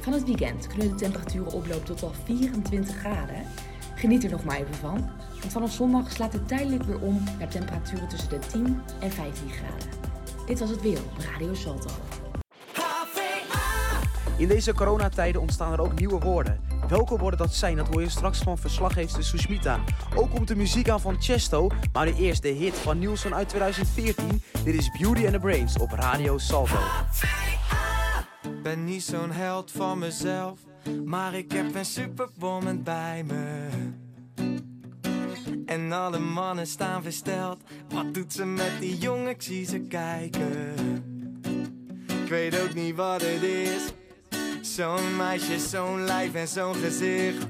[0.01, 3.42] Van het weekend kunnen de temperaturen oplopen tot wel 24 graden.
[3.94, 7.48] Geniet er nog maar even van, want vanaf zondag slaat het tijdelijk weer om naar
[7.48, 9.88] temperaturen tussen de 10 en 15 graden.
[10.46, 11.90] Dit was het weer op Radio Salto.
[14.37, 16.67] In deze coronatijden ontstaan er ook nieuwe woorden.
[16.88, 19.81] Welke woorden dat zijn, dat hoor je straks van verslaggeefster Susmita.
[20.14, 24.42] Ook komt de muziek aan van Chesto, maar de hit van Nielsen uit 2014.
[24.64, 26.79] Dit is Beauty and the Brains op Radio Salto.
[28.62, 30.59] Ben niet zo'n held van mezelf,
[31.05, 33.68] maar ik heb een superwoman bij me.
[35.66, 37.59] En alle mannen staan versteld.
[37.89, 39.28] Wat doet ze met die jongen?
[39.28, 40.74] Ik zie ze kijken.
[42.07, 43.93] Ik weet ook niet wat het is.
[44.79, 47.47] Zo'n meisje, zo'n lijf en zo'n gezicht.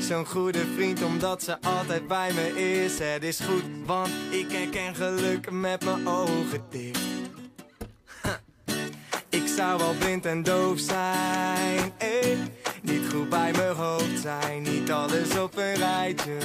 [0.00, 2.98] Zo'n goede vriend, omdat ze altijd bij me is.
[2.98, 6.98] Het is goed, want ik herken geluk met mijn ogen dicht.
[9.28, 11.92] Ik zou wel blind en doof zijn.
[11.98, 12.38] eh.
[12.82, 16.36] Niet goed bij mijn hoofd zijn, niet alles op een rijtje.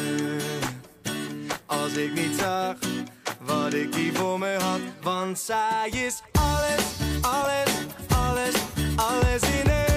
[1.65, 2.75] Als ik niet zag
[3.41, 4.79] wat ik hier voor me had.
[5.01, 6.83] Want zij is alles,
[7.21, 7.69] alles,
[8.07, 8.53] alles,
[8.95, 9.94] alles in één.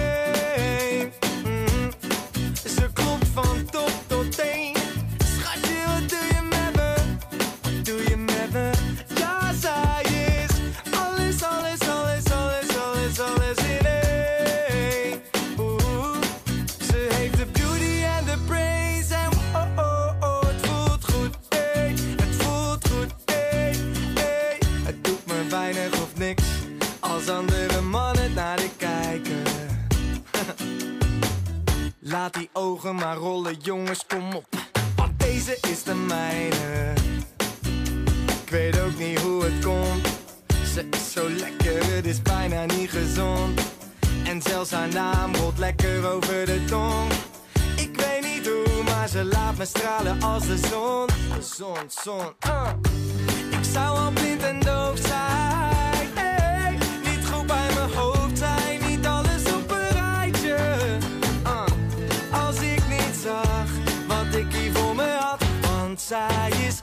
[2.79, 4.78] Ze klopt van top tot teen.
[32.11, 34.47] Laat die ogen maar rollen, jongens, kom op.
[34.97, 36.93] Want deze is de mijne.
[38.43, 40.09] Ik weet ook niet hoe het komt.
[40.75, 43.61] Ze is zo lekker, het is bijna niet gezond.
[44.25, 47.11] En zelfs haar naam rolt lekker over de tong.
[47.77, 51.07] Ik weet niet hoe, maar ze laat me stralen als de zon.
[51.07, 52.71] De zon, zon, ah.
[53.51, 54.58] Ik zou al blind en
[66.09, 66.83] Want zij is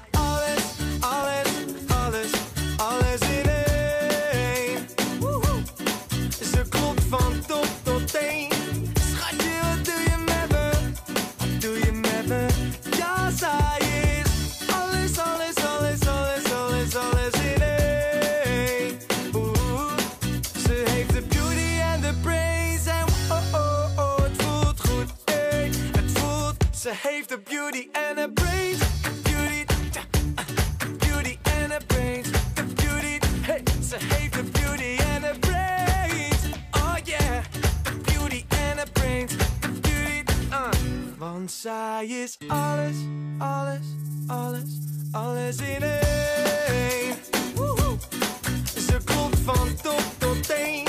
[41.46, 42.96] Want zij is alles,
[43.38, 43.86] alles,
[44.28, 44.70] alles,
[45.12, 47.16] alles in één.
[48.88, 50.85] Ze klopt van top tot teen.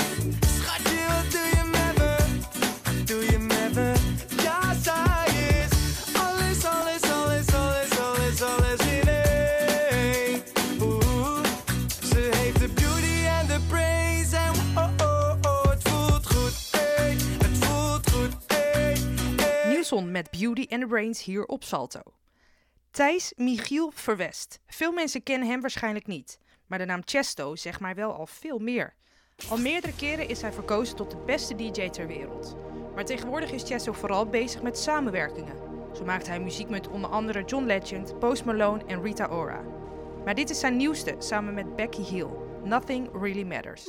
[19.94, 22.00] Met Beauty and the Brains hier op Salto.
[22.90, 24.60] Thijs Michiel Verwest.
[24.66, 26.38] Veel mensen kennen hem waarschijnlijk niet.
[26.66, 28.94] Maar de naam Chesto zegt maar wel al veel meer.
[29.48, 32.56] Al meerdere keren is hij verkozen tot de beste DJ ter wereld.
[32.94, 35.56] Maar tegenwoordig is Chesto vooral bezig met samenwerkingen.
[35.94, 39.62] Zo maakt hij muziek met onder andere John Legend, Post Malone en Rita Ora.
[40.24, 42.28] Maar dit is zijn nieuwste samen met Becky Hill.
[42.64, 43.84] Nothing Really Matters.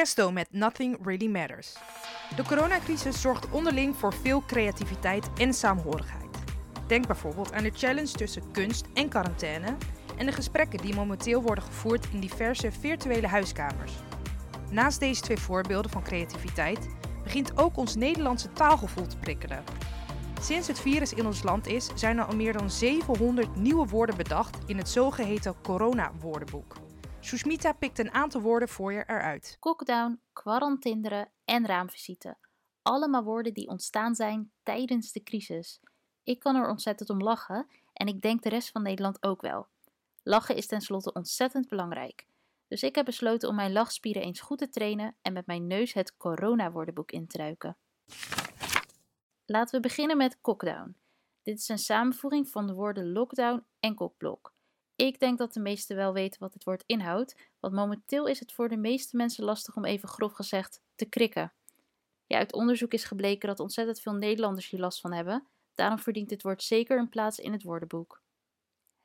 [0.00, 1.74] Chesto met Nothing Really Matters.
[2.36, 6.36] De coronacrisis zorgt onderling voor veel creativiteit en saamhorigheid.
[6.86, 9.76] Denk bijvoorbeeld aan de challenge tussen kunst en quarantaine
[10.16, 13.92] en de gesprekken die momenteel worden gevoerd in diverse virtuele huiskamers.
[14.70, 16.88] Naast deze twee voorbeelden van creativiteit
[17.22, 19.64] begint ook ons Nederlandse taalgevoel te prikkelen.
[20.40, 24.16] Sinds het virus in ons land is, zijn er al meer dan 700 nieuwe woorden
[24.16, 26.76] bedacht in het zogeheten corona-woordenboek.
[27.22, 29.56] Sushmita pikt een aantal woorden voor je eruit.
[29.58, 32.36] Cockdown, quarantinderen en raamvisite.
[32.82, 35.80] Allemaal woorden die ontstaan zijn tijdens de crisis.
[36.22, 39.66] Ik kan er ontzettend om lachen en ik denk de rest van Nederland ook wel.
[40.22, 42.26] Lachen is tenslotte ontzettend belangrijk.
[42.68, 45.92] Dus ik heb besloten om mijn lachspieren eens goed te trainen en met mijn neus
[45.92, 47.76] het corona-woordenboek in te duiken.
[49.46, 50.96] Laten we beginnen met cockdown.
[51.42, 54.52] Dit is een samenvoeging van de woorden lockdown en kokblok.
[55.00, 58.52] Ik denk dat de meesten wel weten wat dit woord inhoudt, want momenteel is het
[58.52, 61.52] voor de meeste mensen lastig om even grof gezegd te krikken.
[62.26, 66.28] Ja, uit onderzoek is gebleken dat ontzettend veel Nederlanders hier last van hebben, daarom verdient
[66.28, 68.22] dit woord zeker een plaats in het woordenboek.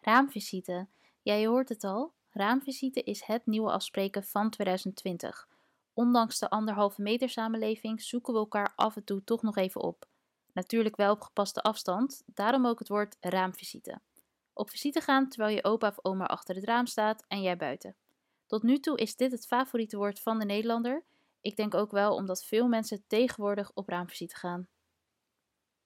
[0.01, 0.87] Raamvisite.
[1.21, 2.13] Ja, je hoort het al.
[2.29, 5.47] Raamvisite is het nieuwe afspreken van 2020.
[5.93, 10.05] Ondanks de anderhalve meter samenleving zoeken we elkaar af en toe toch nog even op.
[10.53, 13.99] Natuurlijk wel op gepaste afstand, daarom ook het woord raamvisite.
[14.57, 17.95] Op visite gaan terwijl je opa of oma achter het raam staat en jij buiten.
[18.45, 21.03] Tot nu toe is dit het favoriete woord van de Nederlander.
[21.41, 24.67] Ik denk ook wel omdat veel mensen tegenwoordig op raamvisite gaan.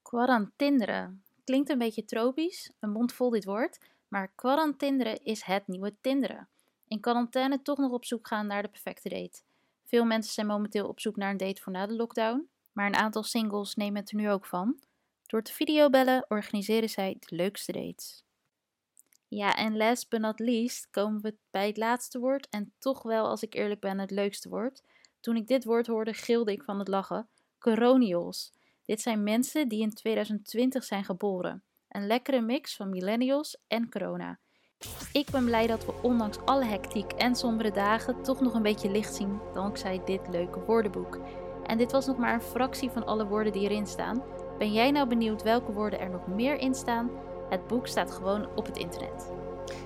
[0.02, 1.24] Quarantinderen.
[1.44, 6.48] Klinkt een beetje tropisch, een mond vol dit woord, maar quarantinderen is het nieuwe tinderen.
[6.88, 9.42] In quarantaine toch nog op zoek gaan naar de perfecte date.
[9.86, 12.96] Veel mensen zijn momenteel op zoek naar een date voor na de lockdown, maar een
[12.96, 14.80] aantal singles nemen het er nu ook van.
[15.26, 18.24] Door te videobellen organiseren zij de leukste dates.
[19.30, 23.28] Ja, en last but not least komen we bij het laatste woord en toch wel,
[23.28, 24.84] als ik eerlijk ben, het leukste woord.
[25.20, 27.28] Toen ik dit woord hoorde, gilde ik van het lachen.
[27.60, 28.54] Coronials.
[28.86, 31.64] Dit zijn mensen die in 2020 zijn geboren.
[31.90, 34.40] Een lekkere mix van millennials en corona.
[35.12, 38.92] Ik ben blij dat we ondanks alle hectiek en sombere dagen toch nog een beetje
[38.92, 41.20] licht zien dankzij dit leuke woordenboek.
[41.64, 44.24] En dit was nog maar een fractie van alle woorden die erin staan.
[44.58, 47.29] Ben jij nou benieuwd welke woorden er nog meer in staan?
[47.50, 49.32] Het boek staat gewoon op het internet.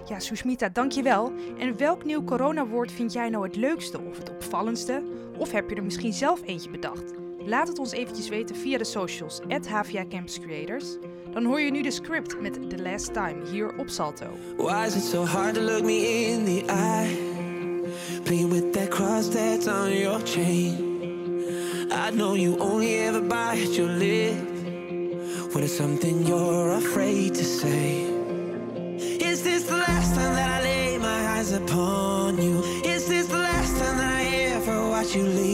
[0.07, 1.31] Ja, Sushmita, dankjewel.
[1.57, 5.03] En welk nieuw coronawoord vind jij nou het leukste of het opvallendste?
[5.37, 7.13] Of heb je er misschien zelf eentje bedacht?
[7.45, 10.97] Laat het ons eventjes weten via de socials, at HVA Campus Creators.
[11.31, 14.25] Dan hoor je nu de script met The Last Time hier op Salto.
[14.57, 17.17] Why is it so hard to look me in the eye?
[18.23, 20.91] Playing with that cross that's on your chain.
[21.91, 24.52] I know you only ever bite your lip
[25.53, 28.05] when it's something you're afraid to say.
[29.29, 32.63] Is this the last time that I lay my eyes upon you?
[32.83, 34.25] Is this the last time that I
[34.55, 35.52] ever watch you leave?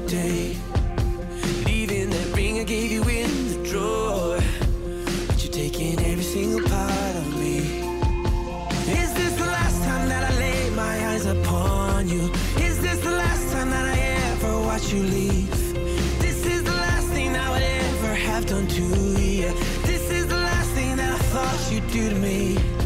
[0.00, 0.56] Today.
[1.66, 4.38] Leaving that ring I gave you in the drawer,
[5.26, 7.58] but you're taking every single part of me.
[9.02, 12.30] Is this the last time that I lay my eyes upon you?
[12.68, 13.98] Is this the last time that I
[14.30, 15.50] ever watch you leave?
[16.20, 19.50] This is the last thing I would ever have done to you.
[19.82, 22.77] This is the last thing that I thought you'd do to me.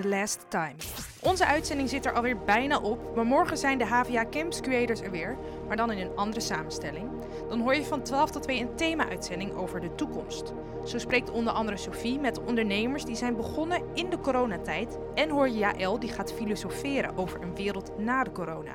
[0.00, 0.74] The Last Time.
[1.20, 5.10] Onze uitzending zit er alweer bijna op, maar morgen zijn de HVA Camps Creators er
[5.10, 5.36] weer,
[5.66, 7.10] maar dan in een andere samenstelling.
[7.48, 10.52] Dan hoor je van 12 tot 2 een thema-uitzending over de toekomst.
[10.84, 15.48] Zo spreekt onder andere Sophie met ondernemers die zijn begonnen in de coronatijd en hoor
[15.48, 18.74] je Jaël die gaat filosoferen over een wereld na de corona.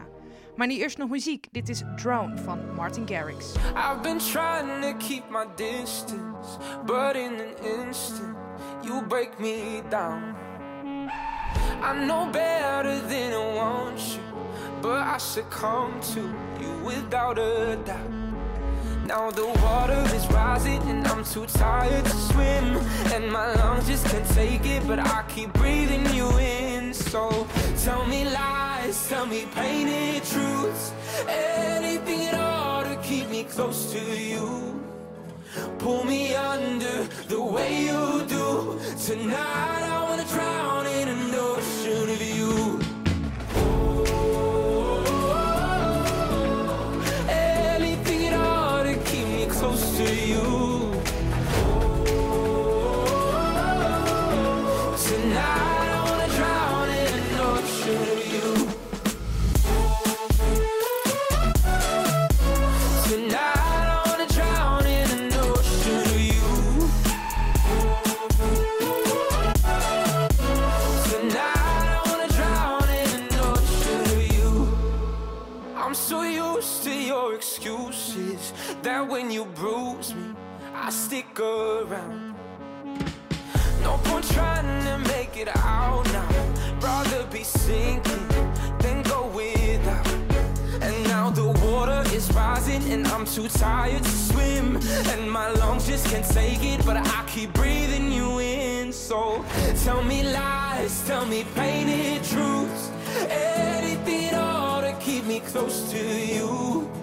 [0.56, 1.48] Maar nu eerst nog muziek.
[1.52, 3.54] Dit is Drone van Martin Garrix.
[3.56, 8.36] I've been trying to keep my distance, but in an instant,
[8.82, 10.45] you break me down.
[11.82, 14.24] I know better than I want you,
[14.82, 16.22] but I succumb to
[16.62, 18.26] you without a doubt.
[19.06, 22.78] Now the water is rising and I'm too tired to swim
[23.14, 27.48] And my lungs just can't take it but I keep breathing you in So
[27.84, 30.92] tell me lies, tell me painted truths
[31.28, 34.85] Anything at all to keep me close to you
[35.80, 38.80] Pull me under the way you do.
[39.06, 42.35] Tonight I wanna drown in an ocean of you
[79.16, 80.36] when you bruise me,
[80.74, 82.36] I stick around.
[83.82, 86.30] No point trying to make it out now.
[86.82, 88.28] Rather be sinking
[88.80, 90.06] than go without.
[90.82, 94.76] And now the water is rising, and I'm too tired to swim.
[95.12, 98.92] And my lungs just can't take it, but I keep breathing you in.
[98.92, 99.46] So
[99.86, 102.92] tell me lies, tell me painted truths.
[103.30, 106.04] Anything all to keep me close to
[106.34, 106.95] you.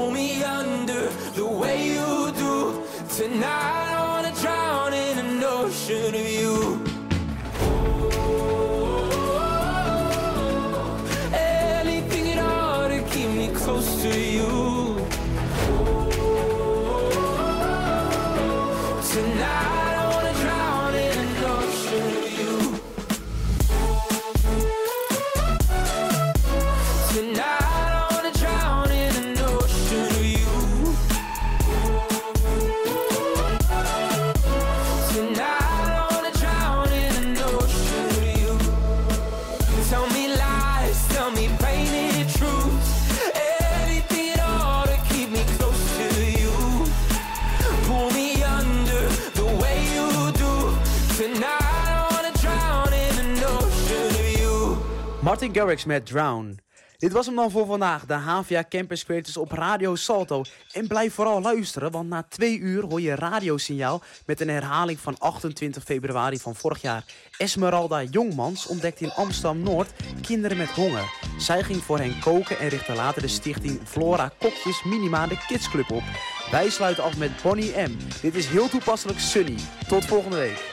[0.00, 2.82] Pull me under the way you do.
[3.18, 6.69] Tonight I wanna drown in an ocean of you.
[55.40, 56.58] Martin Garrix met Drown.
[56.98, 60.42] Dit was hem dan voor vandaag, de HVA Campus Creators op Radio Salto.
[60.72, 65.18] En blijf vooral luisteren, want na twee uur hoor je radiosignaal met een herhaling van
[65.18, 67.04] 28 februari van vorig jaar.
[67.38, 71.12] Esmeralda Jongmans ontdekte in Amsterdam-Noord kinderen met honger.
[71.38, 75.70] Zij ging voor hen koken en richtte later de stichting Flora Kokjes Minima de Kids
[75.70, 76.04] Club op.
[76.50, 77.96] Wij sluiten af met Bonnie M.
[78.22, 79.56] Dit is heel toepasselijk Sunny.
[79.88, 80.68] Tot volgende week.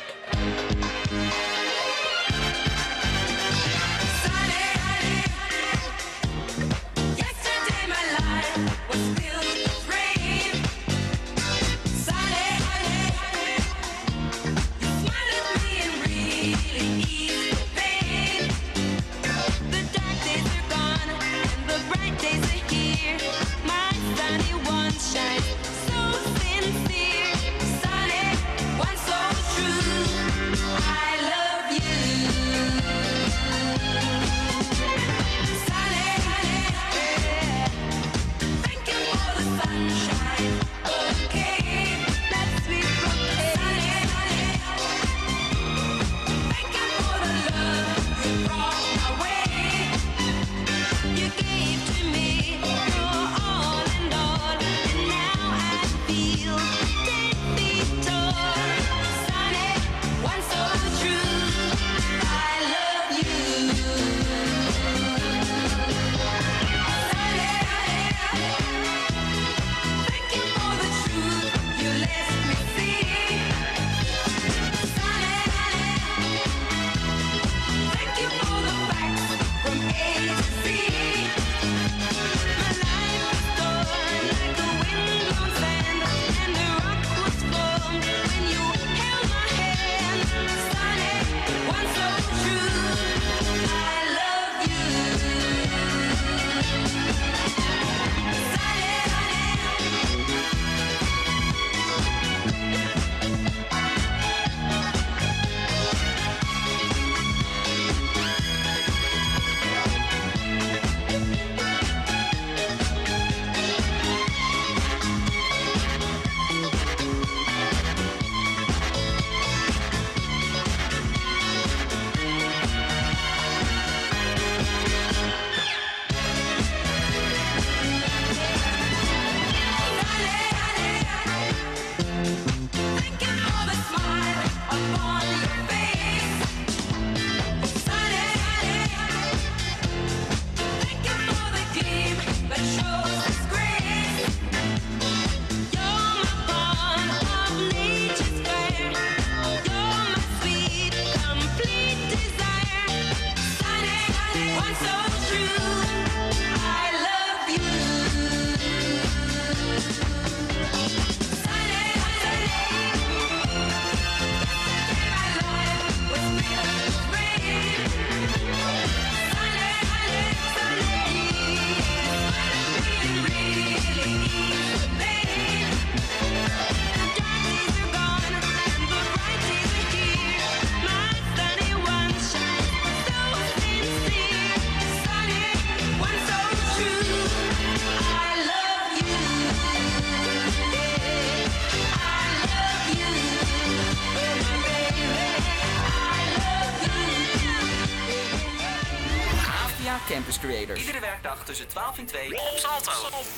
[201.98, 203.37] Tussen 12 en 2 op Salto.